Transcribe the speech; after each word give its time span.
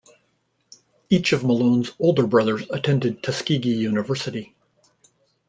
Each 1.11 1.31
of 1.31 1.43
Malone's 1.43 1.91
older 1.99 2.25
brothers 2.25 2.65
attended 2.71 3.21
Tuskegee 3.21 3.69
University. 3.75 4.55